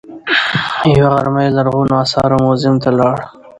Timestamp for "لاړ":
2.99-3.15